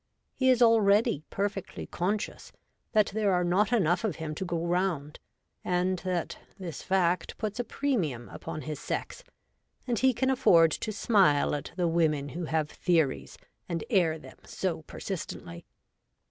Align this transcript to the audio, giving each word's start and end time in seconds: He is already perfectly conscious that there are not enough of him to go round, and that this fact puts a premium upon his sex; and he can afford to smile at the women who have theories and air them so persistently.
He 0.33 0.49
is 0.49 0.63
already 0.63 1.21
perfectly 1.29 1.85
conscious 1.85 2.51
that 2.91 3.11
there 3.13 3.31
are 3.33 3.43
not 3.43 3.71
enough 3.71 4.03
of 4.03 4.15
him 4.15 4.33
to 4.33 4.43
go 4.43 4.65
round, 4.65 5.19
and 5.63 5.99
that 5.99 6.39
this 6.57 6.81
fact 6.81 7.37
puts 7.37 7.59
a 7.59 7.63
premium 7.63 8.27
upon 8.29 8.61
his 8.63 8.79
sex; 8.79 9.23
and 9.85 9.99
he 9.99 10.11
can 10.11 10.31
afford 10.31 10.71
to 10.71 10.91
smile 10.91 11.53
at 11.53 11.73
the 11.75 11.87
women 11.87 12.29
who 12.29 12.45
have 12.45 12.67
theories 12.71 13.37
and 13.69 13.83
air 13.91 14.17
them 14.17 14.39
so 14.43 14.81
persistently. 14.81 15.67